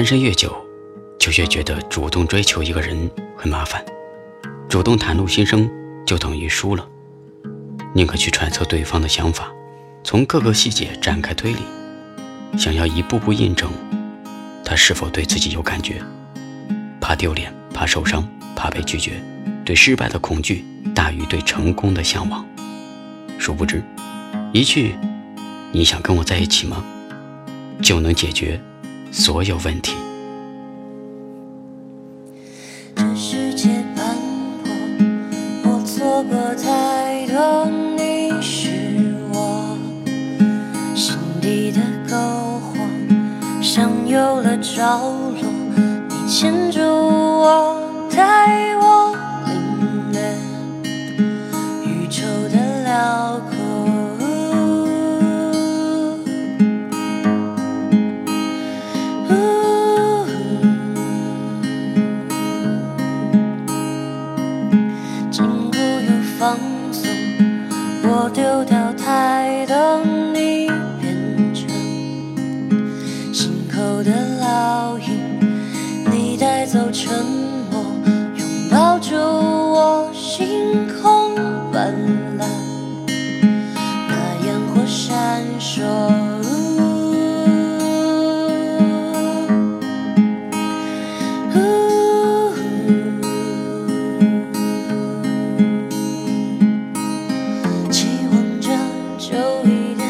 [0.00, 0.56] 单身越久，
[1.18, 3.84] 就越觉得主动追求一个人很麻烦，
[4.66, 5.70] 主动袒露心声
[6.06, 6.88] 就等于输了。
[7.94, 9.52] 宁可去揣测对方的想法，
[10.02, 11.58] 从各个细节展开推理，
[12.56, 13.70] 想要一步步印证
[14.64, 16.00] 他是否对自己有感觉。
[16.98, 18.26] 怕丢脸，怕受伤，
[18.56, 19.22] 怕被拒绝，
[19.66, 20.64] 对失败的恐惧
[20.94, 22.42] 大于对成功的向往。
[23.38, 23.82] 殊不知，
[24.54, 24.94] 一句
[25.72, 26.82] “你想跟我在一起吗”，
[27.82, 28.58] 就能解决
[29.10, 29.94] 所有问题。
[32.94, 34.16] 这世界斑
[34.62, 34.70] 驳，
[35.64, 37.66] 我错过太多，
[37.96, 38.68] 你是
[39.32, 39.76] 我
[40.94, 42.14] 心底的篝
[42.60, 42.76] 火，
[43.62, 45.42] 像有了着落，
[46.08, 47.79] 你牵住我，
[78.36, 81.34] 拥抱住我，星空
[81.72, 81.94] 斑
[82.38, 82.44] 斓，
[84.08, 84.12] 那
[84.44, 85.82] 烟火闪烁。
[97.90, 98.68] 期望着
[99.18, 99.28] 久
[99.64, 100.00] 一点，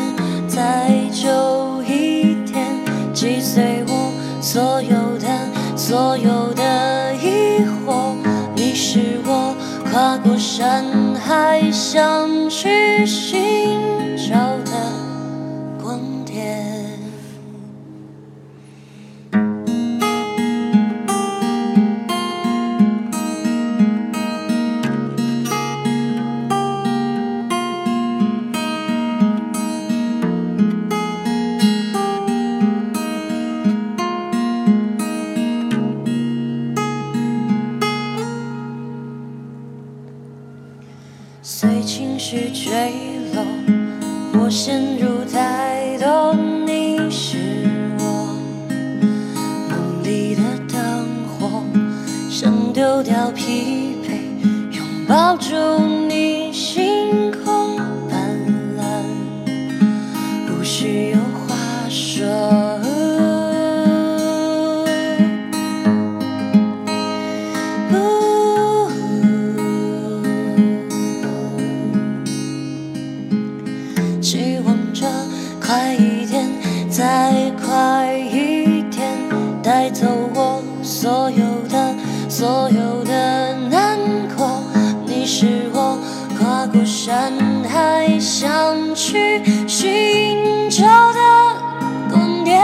[0.48, 2.59] 再久一点，
[3.15, 5.27] 击碎我所有的
[5.77, 7.00] 所有的
[10.23, 13.59] 过山海想去寻
[42.30, 42.92] 去坠
[43.35, 43.45] 落，
[44.39, 46.33] 我陷入太多。
[46.64, 47.36] 你是
[47.98, 48.39] 我
[49.68, 50.42] 梦里的
[50.73, 51.64] 灯火，
[52.30, 54.13] 想丢掉疲惫，
[54.70, 55.57] 拥抱住
[86.40, 87.34] 跨过山
[87.68, 91.20] 海想去寻找的
[92.11, 92.58] 光点。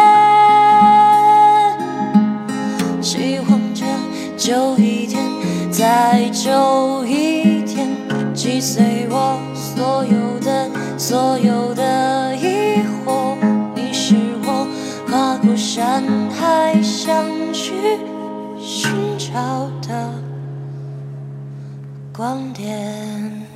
[3.03, 3.85] 希望着
[4.39, 5.23] 久一点，
[5.71, 7.87] 再久一点，
[8.35, 13.37] 击碎我所有的所有的疑惑。
[13.75, 14.67] 你是我
[15.07, 17.75] 跨过山海想去
[18.59, 20.15] 寻找的
[22.11, 23.47] 光点。